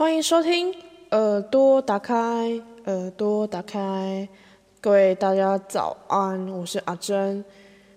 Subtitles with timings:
[0.00, 0.72] 欢迎收听，
[1.10, 4.28] 耳朵打开，耳朵打开，
[4.80, 7.44] 各位大家早安，我是阿珍，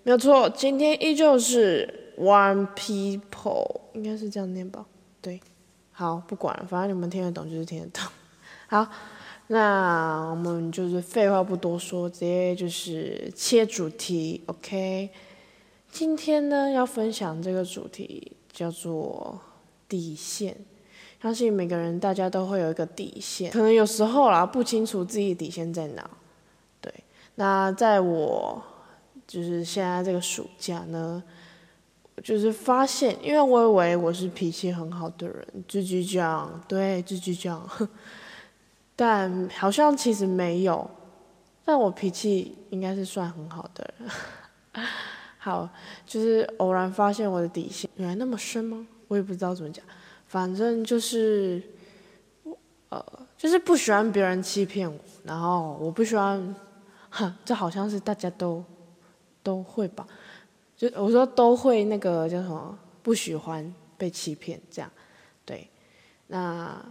[0.02, 4.84] 没有错，今天依旧是 One People，应该是这样念吧？
[5.22, 5.40] 对，
[5.92, 8.04] 好，不管了，反正你们听得懂就是听得懂。
[8.66, 8.90] 好，
[9.46, 15.12] 那我们就是废话不多说，直接就是切主题，OK？
[15.92, 19.40] 今天呢要分享这个主题叫做
[19.88, 20.58] 底线。
[21.22, 26.10] 相信每个人，大家都会有一个底线，可能有时候啦不清楚自己底线在哪。
[26.82, 26.92] 对，
[27.36, 28.60] 那在我
[29.28, 31.22] 就是现在这个暑假呢，
[32.24, 37.70] 就是发现，因为我以为我是脾气很好的人，自己讲，对，自己讲，
[38.96, 40.90] 但好像其实没有，
[41.64, 44.10] 但我脾气应该是算很好的人。
[45.38, 45.70] 好，
[46.08, 48.88] 就是偶然发现我的底线原来那么深吗？
[49.08, 49.86] 我也不知道怎么讲。
[50.32, 51.62] 反正就是，
[52.88, 53.06] 呃，
[53.38, 56.56] 就是不喜欢别人欺骗我，然后我不喜欢，
[57.10, 58.64] 哼，这好像是大家都
[59.44, 60.08] 都会吧，
[60.78, 64.90] 就我说都会那个叫什么，不喜欢被欺骗这样，
[65.44, 65.68] 对，
[66.28, 66.82] 那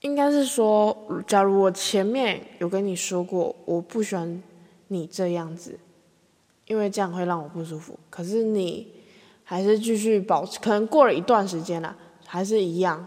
[0.00, 4.42] 应该是说，假如我前面有跟你说过，我不喜欢
[4.88, 5.78] 你这样子，
[6.66, 8.92] 因为这样会让我不舒服，可是你
[9.44, 11.96] 还是继续保持，可能过了一段时间了。
[12.34, 13.06] 还是一样，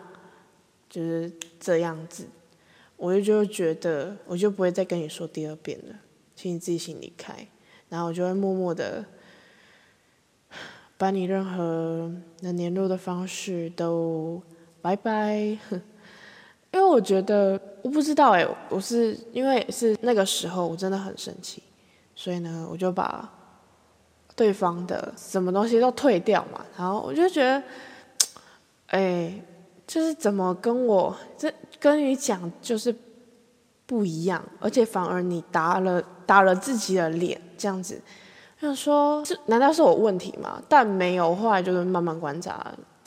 [0.89, 2.25] 就是这样子，
[2.95, 5.95] 我就觉得，我就不会再跟你说第二遍了，
[6.33, 7.45] 请你自己先离开，
[7.89, 9.03] 然后我就会默默的
[10.97, 14.41] 把你任何能联络的方式都
[14.81, 15.35] 拜拜，
[16.71, 21.61] 因为我觉得，我不知道哎，我是因为是那个时候我真的很生气，
[22.15, 23.29] 所以呢，我就把
[24.37, 27.61] 对方的什么东西都退掉嘛，然后我就觉得。
[28.87, 29.33] 哎，
[29.85, 32.93] 就是怎么跟我这跟你讲就是
[33.85, 38.01] 不一样，而且反而你打了打了自己的脸这样子，
[38.59, 40.61] 想说这难道是我问题吗？
[40.67, 42.65] 但没有，后来就是慢慢观察，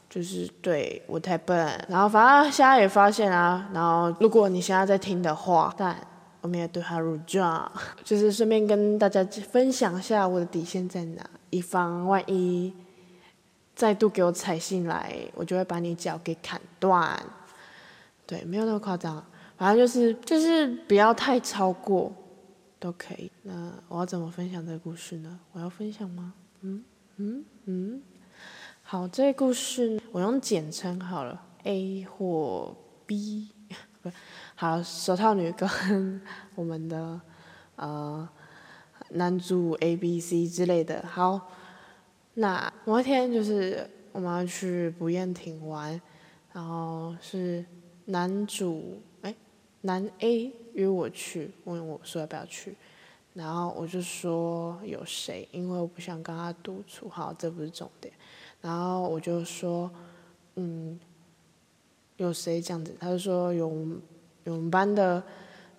[0.08, 1.56] 就是对我太笨。
[1.88, 5.96] 然后反正现在也发现啊，然后如果你现在在听的话，但
[6.40, 7.70] 我们也对他入账，
[8.04, 12.72] 就是顺便跟大家分享一下我的底线在哪，以防万一。
[13.80, 17.18] 再度给我踩进来，我就会把你脚给砍断。
[18.26, 19.24] 对，没有那么夸张，
[19.56, 22.12] 反正就是就是不要太超过，
[22.78, 23.32] 都可以。
[23.42, 25.40] 那我要怎么分享这个故事呢？
[25.52, 26.34] 我要分享吗？
[26.60, 26.84] 嗯
[27.16, 28.02] 嗯嗯。
[28.82, 32.76] 好，这个故事我用简称好了，A 或
[33.06, 33.48] B，
[34.02, 34.12] 不，
[34.56, 36.20] 好，手套女跟
[36.54, 37.18] 我们的
[37.76, 38.28] 呃
[39.12, 41.02] 男主 A、B、C 之类的。
[41.08, 41.48] 好。
[42.34, 46.00] 那某一天就是我们要去不厌亭玩，
[46.52, 47.64] 然后是
[48.06, 49.34] 男主哎
[49.80, 52.76] 男 A 约我去，问我说要不要去，
[53.34, 58.14] 然后我就说有谁，因为我不想跟他独处，好这不是重点，
[58.60, 59.90] 然后我就说
[60.54, 60.98] 嗯
[62.16, 63.68] 有谁这样子，他就说有
[64.44, 65.22] 有我们班的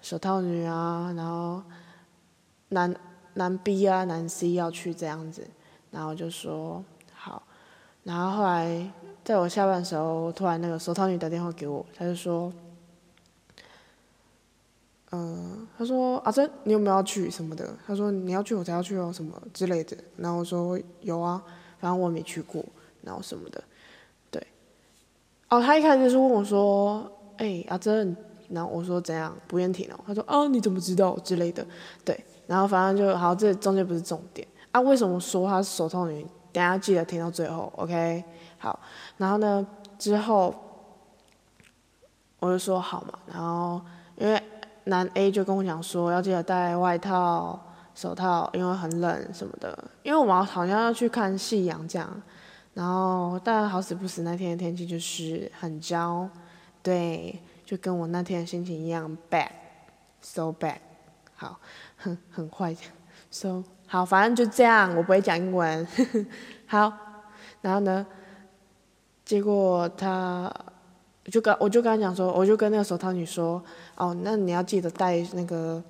[0.01, 1.63] 手套女啊，然后
[2.69, 2.93] 男
[3.35, 5.47] 男 B 啊男 C 要去这样子。
[5.91, 7.43] 然后就说好，
[8.03, 8.91] 然后后来
[9.23, 12.51] 在我下班的时候，突然那个手套女打电话给我，他就说，
[15.11, 17.75] 嗯，他说阿珍，你有没有要去什么的？
[17.85, 19.97] 他说你要去我才要去哦，什么之类的。
[20.15, 21.43] 然后我说有啊，
[21.79, 22.63] 反正我没去过，
[23.01, 23.61] 然后什么的，
[24.31, 24.47] 对。
[25.49, 28.15] 哦，他一开始是问我说，哎，阿珍，
[28.49, 29.99] 然后我说怎样不愿听哦？
[30.07, 31.67] 他说啊，你怎么知道之类的？
[32.05, 34.47] 对，然后反正就好，这中间不是重点。
[34.71, 36.25] 啊，为什么说他是手套女？
[36.53, 38.23] 等下记得听到最后，OK？
[38.57, 38.77] 好，
[39.17, 39.65] 然后呢，
[39.97, 40.53] 之后
[42.39, 43.81] 我就说好嘛，然后
[44.17, 44.41] 因为
[44.83, 47.59] 男 A 就跟我讲说要记得带外套、
[47.95, 49.77] 手套，因为很冷什么的。
[50.03, 52.21] 因为我们好像要去看夕阳这样，
[52.73, 56.27] 然后但好死不死那天的天气就是很焦，
[56.83, 60.79] 对，就跟我那天的心情一样，bad，so bad，
[61.35, 61.57] 好，
[61.95, 62.73] 很很坏
[63.31, 63.63] ，so。
[63.87, 65.85] 好，反正就这样，我不会讲英文。
[66.65, 66.93] 好，
[67.59, 68.07] 然后呢，
[69.25, 70.49] 结果他
[71.25, 73.61] 就跟我就跟他讲说，我就跟那个手套女说，
[73.97, 75.83] 哦，那你要记得带那个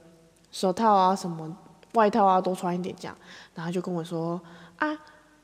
[0.52, 1.56] 手套啊，什么
[1.94, 3.16] 外套啊，多穿一点这样。
[3.54, 4.42] 然后就跟我说，
[4.78, 4.98] 啊，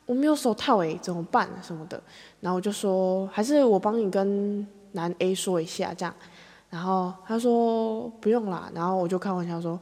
[0.08, 2.02] 我没有手套诶，怎么办什么的。
[2.40, 6.12] 然后我就说，还是我帮你跟男 A 说一下这样。
[6.72, 8.68] 然后他说不用啦。
[8.74, 9.80] 然后我就开玩笑说。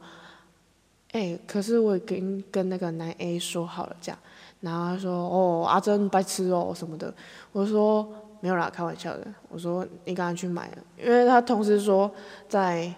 [1.12, 4.18] 哎，可是我跟跟那个男 A 说好了这样，
[4.60, 7.12] 然后他说哦阿珍白痴哦什么的，
[7.52, 8.06] 我说
[8.40, 9.26] 没有啦，开玩笑的。
[9.48, 12.10] 我说你赶快去买了，因为他同时说
[12.48, 12.92] 在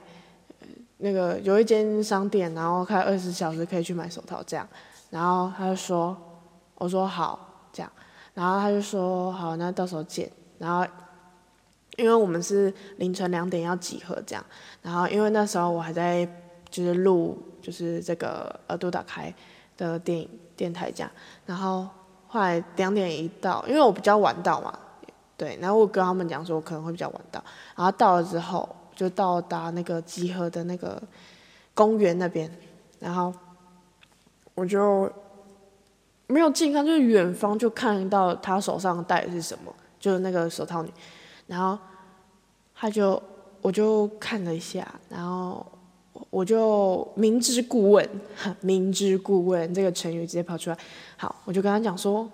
[0.97, 4.67] 那个有一间商店，然后开二十小时可以去买手套这样。
[5.11, 6.17] 然后他就说，
[6.75, 7.93] 我说好这样，
[8.35, 10.29] 然后他就说好，那到时候见。
[10.59, 10.85] 然后
[11.97, 14.45] 因为我们是凌晨两点要集合这样，
[14.83, 16.29] 然后因为那时候我还在
[16.71, 19.33] 就是录就是这个耳朵打开
[19.77, 21.11] 的电影电台这样，
[21.47, 21.89] 然后
[22.27, 24.79] 后来两点一到，因为我比较晚到嘛。
[25.37, 27.41] 对，然后我跟他们讲说，我可能会比较晚到，
[27.77, 31.01] 然后到了之后就到达那个集合的那个
[31.75, 32.51] 公园那边，
[32.99, 33.33] 然后
[34.57, 35.09] 我就
[36.27, 40.93] 没有近看，就是远方就看到他手上戴的是什么，就是那个手套女，
[41.47, 41.79] 然后
[42.75, 43.23] 他就
[43.63, 45.65] 我就看了一下，然后
[46.31, 48.09] 我就明知故问，
[48.61, 50.79] 明知故问这个成语直接跑出来，
[51.17, 52.31] 好，我就跟他讲说。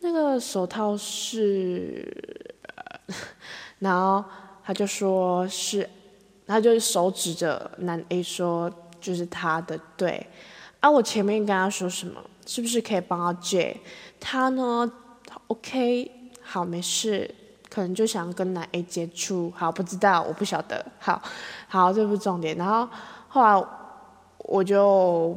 [0.00, 2.54] 那个手套是，
[3.78, 4.22] 然后
[4.62, 5.88] 他就说是，
[6.46, 8.70] 他就是手指着男 A 说
[9.00, 10.24] 就是他的对，
[10.80, 13.76] 啊，我前面跟他说什么，是不是可以帮他借？
[14.20, 14.92] 他呢
[15.48, 16.08] ，OK，
[16.42, 17.34] 好，没事，
[17.68, 21.20] 可能就想跟男 A 接触，好，不知道，我不晓得，好，
[21.68, 22.56] 好，这不是重点。
[22.56, 22.88] 然后
[23.28, 23.66] 后来
[24.38, 25.36] 我就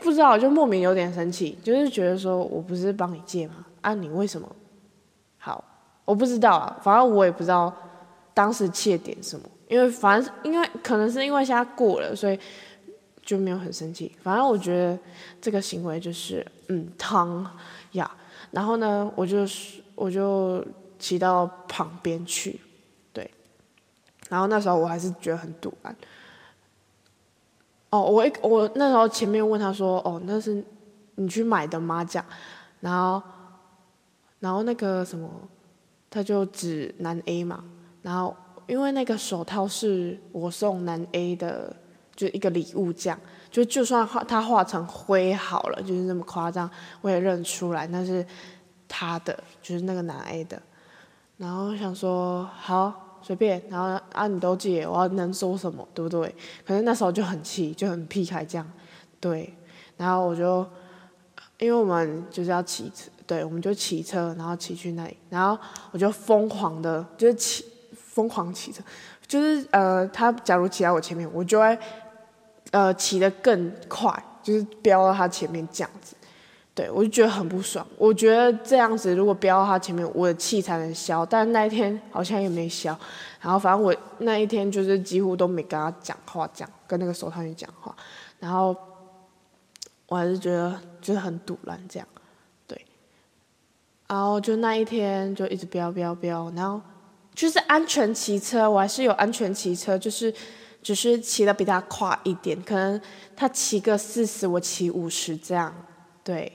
[0.00, 3.64] 不知道，就莫名有点生气，就是觉得说我不是帮你借吗？
[3.80, 4.48] 啊，你为什么？
[5.38, 5.62] 好，
[6.04, 7.72] 我不知道啊，反正我也不知道
[8.34, 12.38] 当时切点什么，因为反正因为可能是因为现在过了，所以
[13.24, 14.10] 就没有很生气。
[14.22, 14.98] 反正我觉得
[15.40, 17.48] 这个行为就是嗯汤
[17.92, 18.10] 呀，
[18.50, 19.46] 然后呢，我就
[19.94, 20.64] 我就
[20.98, 22.60] 骑到旁边去，
[23.12, 23.30] 对，
[24.28, 25.94] 然后那时候我还是觉得很堵啊。
[27.90, 30.64] 哦，我一我那时候前面问他说，哦，那是
[31.14, 32.04] 你去买的吗？
[32.04, 32.26] 这样，
[32.80, 33.22] 然后。
[34.40, 35.28] 然后那个什么，
[36.08, 37.64] 他就指男 A 嘛，
[38.02, 38.32] 然后
[38.68, 41.74] 因为那个手套是我送男 A 的，
[42.14, 43.18] 就一个礼物这样，
[43.50, 48.24] 就就算画他画成灰好了，就是那么夸张，我也认出来那是
[48.86, 50.62] 他的，就是那个男 A 的。
[51.38, 56.34] 然后想说好随便，然后啊你都借，我要能说什么对不对？
[56.66, 58.70] 可是那时候就很气，就很避开这样，
[59.18, 59.54] 对，
[59.96, 60.66] 然后我就
[61.58, 63.10] 因为我们就是要骑车。
[63.26, 67.62] 对，我们就骑车，然后骑去那里，然后我就疯狂的，就是骑，
[67.92, 68.82] 疯狂骑车，
[69.26, 71.78] 就是呃，他假如骑在我前面，我就会
[72.70, 74.10] 呃骑得更快，
[74.42, 76.16] 就是飙到他前面这样子，
[76.78, 77.84] 对我就觉得很不爽。
[77.96, 82.96] 我觉得这样子如果飙到他前面，我的气才能消，但那一天好像也没消。
[83.40, 87.92] 然后反正我那一天就是几乎都没跟他讲话，讲跟那个手套女讲话，
[88.38, 88.76] 然后
[90.06, 92.06] 我还是觉得就是很堵乱这样。
[92.68, 92.80] 对
[94.06, 96.80] 然后就那一天就一直飙飙飙，然后
[97.34, 100.32] 就是安全骑车，我还是有安全骑车，就是
[100.80, 103.00] 只是骑的比他快一点，可能
[103.34, 105.74] 他骑个四十，我骑五十这样，
[106.22, 106.52] 对，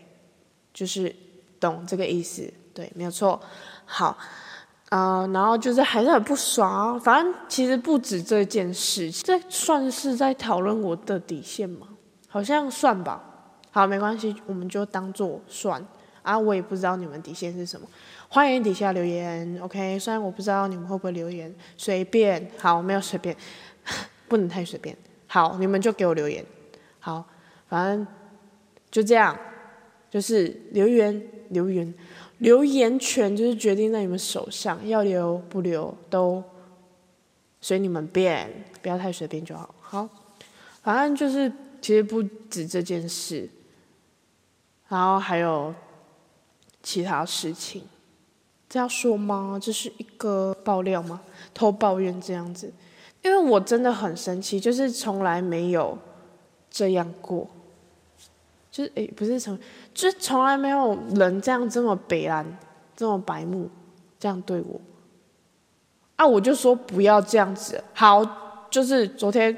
[0.74, 1.14] 就是
[1.60, 3.40] 懂这个意思，对，没有错。
[3.86, 4.18] 好，
[4.90, 11.88] 啊，然后就是还是很不爽，反正其实不止这件事，这算是在讨论我的底线吗？
[12.28, 13.22] 好像算吧。
[13.72, 15.86] 好，没关系，我们就当做算。
[16.22, 17.86] 啊，我也不知道你们底线是什么，
[18.30, 20.00] 欢迎底下留言，OK？
[20.00, 23.36] 虽然我不知道你们会不会留言，随便，好，没有随便，
[24.30, 26.46] 不能太随便，好，你们就给我留言，
[27.02, 27.26] 好，
[27.68, 28.08] 反正
[28.90, 29.38] 就这样，
[30.14, 31.92] 就是留言，留言，
[32.38, 36.44] 留言权就是决定在你们手上，要留不留都
[37.60, 38.48] 随你们便，
[38.84, 40.10] 不要太随便就好，好，
[40.84, 41.52] 反正就是
[41.82, 43.50] 其实不止这件事，
[44.88, 45.74] 然后还有。
[46.86, 47.82] 其他事情，
[48.68, 49.58] 这样说吗？
[49.58, 51.22] 这是一个爆料吗？
[51.54, 52.70] 偷抱怨这样子，
[53.22, 55.98] 因为我真的很生气，就是从来没有
[56.70, 57.48] 这样过，
[58.74, 59.56] 就是诶，不是从，
[59.94, 62.44] 就是从来没有人这样这么北蓝，
[62.96, 63.70] 这么白目，
[64.20, 64.82] 这样对我。
[66.16, 67.80] 啊，我就说不要这样子。
[67.94, 68.26] 好，
[68.72, 69.56] 就是昨天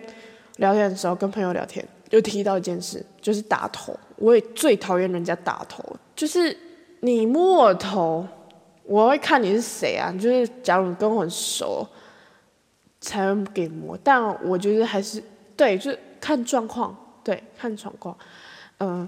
[0.57, 3.97] 聊天的时候跟朋友聊天，就提到一件事，就是打头。
[4.17, 5.81] 我也最讨厌人家打头，
[6.13, 6.55] 就是。
[7.01, 8.25] 你摸我头，
[8.83, 10.11] 我会看你是谁啊？
[10.13, 11.87] 就是假如跟我很熟，
[12.99, 13.95] 才会给摸。
[14.03, 15.21] 但我觉得还是
[15.55, 18.17] 对，就是看状况，对，看状况。
[18.79, 19.07] 嗯，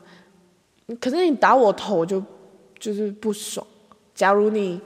[1.00, 2.24] 可是你打我头，我就
[2.80, 3.66] 就是不爽。
[4.14, 4.80] 假如你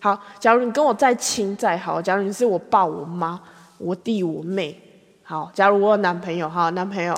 [0.00, 3.40] 好，假如你跟我再亲再好，假如你是我爸、我妈、
[3.78, 4.80] 我弟、我妹，
[5.22, 7.14] 好，假如我有男朋友，好，男朋友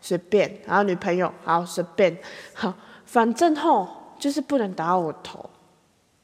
[0.00, 2.16] 随便，然后女朋友好随便，
[2.54, 2.72] 好，
[3.04, 3.88] 反正吼。
[4.20, 5.48] 就是不能打我头，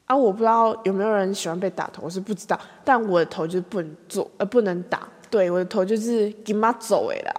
[0.05, 2.59] 啊，我不知道有没有人喜欢被打头，我是不知道。
[2.85, 5.09] 但我的头就是不能做，呃，不能打。
[5.31, 7.33] 对，我的头就是给妈走的啦，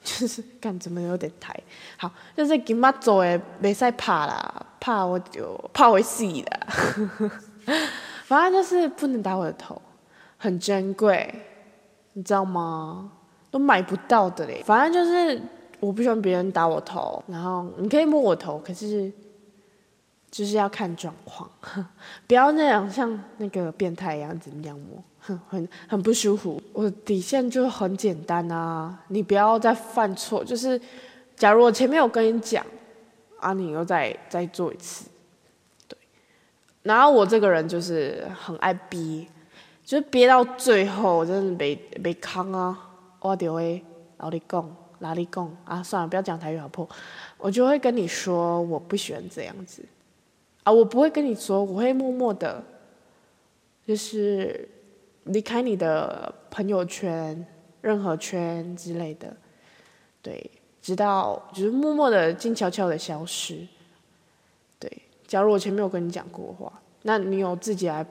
[0.04, 1.54] 就是干怎么有点抬。
[1.96, 7.30] 好，就是今马做的，没使怕啦，怕我就怕会死啦。
[8.24, 9.80] 反正就是不能打我的头，
[10.36, 11.34] 很珍贵，
[12.12, 13.10] 你知道吗？
[13.50, 14.62] 都买不到的嘞。
[14.64, 15.40] 反正就是
[15.80, 19.12] 我不喜欢别人打我头，然后你可以摸我头，可是。
[20.30, 21.50] 就是要看状况，
[22.26, 26.62] 不要那样像那个变态一样怎么样摸，很很不舒服。
[26.72, 30.44] 我的底线就很简单啊，你不要再犯错。
[30.44, 30.80] 就是
[31.34, 32.64] 假如我前面有跟你讲，
[33.40, 35.08] 啊，你又再再做一次，
[35.88, 35.96] 对。
[36.82, 39.26] 然后我这个人就是很爱憋，
[39.84, 42.78] 就是憋到最后，我真的没没扛啊，
[43.20, 43.82] 我就会
[44.18, 45.82] 老你讲，哪里讲啊？
[45.82, 46.88] 算了，不要讲台语好破，
[47.38, 49.82] 我就会跟你说，我不喜欢这样子。
[50.68, 52.62] 啊，我不会跟你说，我会默默的，
[53.86, 54.68] 就是
[55.24, 57.46] 离开你的朋友圈、
[57.80, 59.34] 任何圈之类的，
[60.20, 60.50] 对，
[60.82, 63.66] 直到就是默默的、静悄悄的消失。
[64.78, 64.92] 对，
[65.26, 66.70] 假如我前面有跟你讲过话，
[67.00, 68.04] 那你有自己来，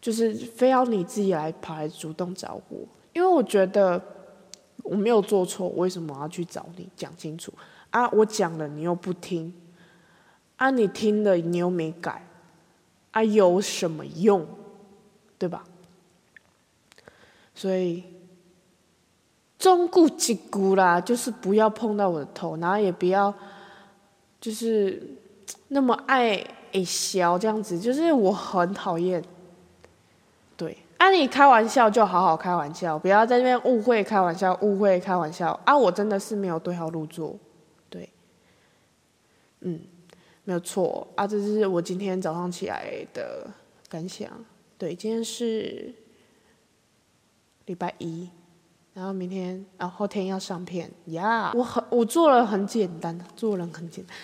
[0.00, 2.78] 就是非要你自己来跑来主动找我，
[3.12, 4.00] 因为我觉得
[4.82, 7.52] 我没有做错，为什么要去找你讲清楚？
[7.90, 9.52] 啊，我讲了，你又不听。
[10.56, 12.26] 啊，你听了你又没改，
[13.10, 14.46] 啊，有什么用，
[15.38, 15.64] 对吧？
[17.54, 18.04] 所以，
[19.58, 23.34] 中顾即顾啦，就是不要碰到我的头，然后也不要，
[24.40, 25.02] 就是
[25.68, 26.44] 那么爱
[26.84, 29.22] 笑这样子，就是我很讨厌。
[30.56, 35.76] 对，啊，你开玩笑就好好开玩笑，不要在那边误会开玩笑，误会开玩笑啊！
[35.76, 37.36] 我真的是没有对号入座，
[37.90, 38.08] 对，
[39.60, 39.80] 嗯。
[40.44, 43.50] 没有错啊，这是我今天早上起来的
[43.88, 44.30] 感想。
[44.76, 45.94] 对，今天是
[47.64, 48.28] 礼拜一，
[48.92, 51.50] 然后明天，然后后天要上片呀。
[51.54, 54.14] 我很，我做了很简单，做人很简单，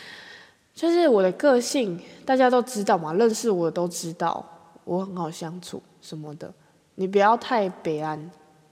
[0.74, 4.44] 就是我的个性，大家都知道嘛，认识我都知道，
[4.84, 6.52] 我很好相处什么的。
[6.96, 8.18] 你不要太悲哀，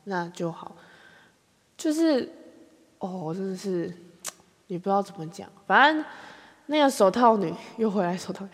[0.04, 0.76] 那就好。
[1.78, 2.30] 就是，
[2.98, 3.90] 哦，真的是，
[4.66, 6.04] 也不知道怎么讲，反正。
[6.70, 8.46] 那个手套女又回来，手套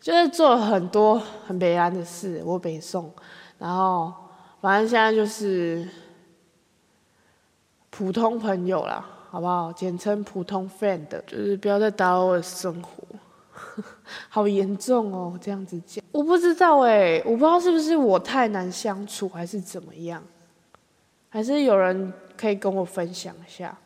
[0.00, 3.12] 就是做了很多很悲哀的事，我北宋，
[3.58, 4.10] 然后
[4.60, 5.86] 反正现在就是
[7.90, 9.70] 普通朋友啦，好不好？
[9.72, 13.02] 简称普通 friend，就是不要再打扰我的生活，
[14.30, 20.22] 好严重哦，这样子讲，我不知道哎，我不知道是不是我太难相处，还是怎么样，
[21.28, 23.76] 还是有人可以跟我分享一下，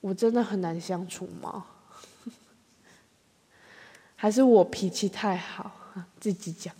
[0.00, 1.64] 我真的很难相处吗？
[4.22, 5.72] 还是我脾气太好，
[6.20, 6.74] 自己讲。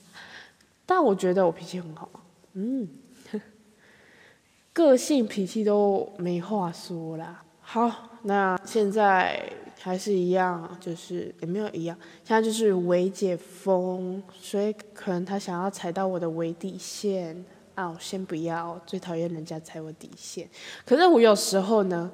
[0.85, 2.07] 但我觉得我脾气很好，
[2.53, 2.87] 嗯，
[4.75, 7.43] 个性脾气都没话说啦。
[7.63, 7.91] 好，
[8.25, 9.43] 那现在
[9.81, 11.97] 还是一样，就是也没有一样。
[12.23, 17.43] 现在就是微解封，所以可能他想要踩到我的微底线
[17.75, 20.47] 啊，我先不要，最讨厌人家踩我底线。
[20.85, 22.11] 可是我有时候呢，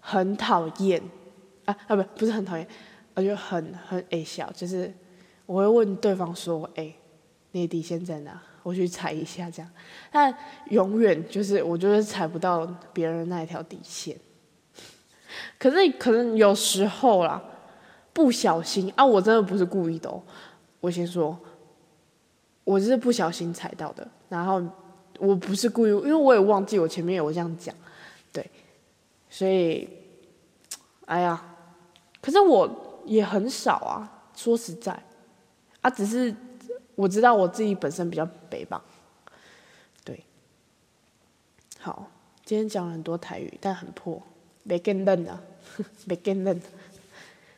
[0.00, 1.02] 很讨厌
[1.66, 2.66] 啊啊，不，不是很讨厌。
[3.14, 4.92] 我就很很哎笑，就是
[5.44, 6.90] 我会问对方说：“哎，
[7.50, 8.40] 你的底线在哪？
[8.62, 9.70] 我去踩一下这样。”
[10.10, 10.34] 但
[10.70, 14.16] 永远就是我就是踩不到别人那一条底线。
[15.58, 17.42] 可是可能有时候啦，
[18.14, 20.08] 不小心啊，我真的不是故意的。
[20.08, 20.22] 哦。
[20.80, 21.38] 我先说，
[22.64, 24.08] 我是不小心踩到的。
[24.30, 24.62] 然后
[25.18, 27.74] 我不是故意，因为我也忘记我前面有这样讲，
[28.32, 28.50] 对。
[29.28, 29.86] 所以，
[31.04, 31.44] 哎呀，
[32.22, 32.88] 可是我。
[33.04, 35.02] 也很少啊，说实在，
[35.80, 36.34] 啊，只是
[36.94, 38.82] 我知道我自己本身比较北吧，
[40.04, 40.24] 对，
[41.80, 42.06] 好，
[42.44, 44.22] 今天讲了很多台语，但很破，
[44.62, 45.40] 没更嫩啊，
[46.04, 46.60] 没更嫩。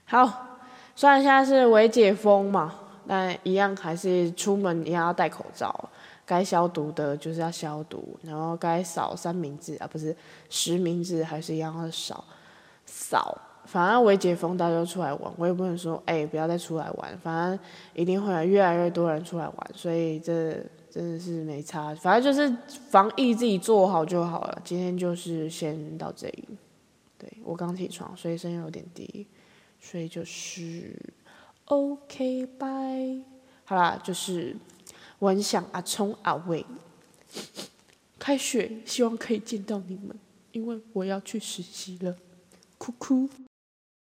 [0.04, 0.58] 好，
[0.94, 2.74] 虽然现在是微解封嘛，
[3.06, 5.88] 但一样还是出门一样要戴口罩，
[6.24, 10.16] 该消毒的就是要消毒，然后该扫三明治啊，不是
[10.48, 12.24] 实名制，还是一样要扫
[12.86, 13.36] 扫。
[13.66, 17.18] 反正微解封，大家都出来玩，我也不能说，哎，不要再出来玩。
[17.18, 17.58] 反正
[17.94, 20.52] 一定会有越来越多人出来玩，所以这
[20.90, 21.94] 真的是没差。
[21.94, 22.54] 反正就是
[22.90, 24.62] 防疫自己做好就好了。
[24.64, 26.48] 今天就是先到这里。
[27.18, 29.26] 对我刚起床，所以声音有点低，
[29.80, 30.94] 所以就是
[31.64, 33.16] OK 拜。
[33.64, 34.54] 好啦，就是
[35.18, 36.66] 我很想阿聪阿伟
[38.18, 40.14] 开学，希望可以见到你们，
[40.52, 42.14] 因为我要去实习了，
[42.76, 43.28] 哭哭。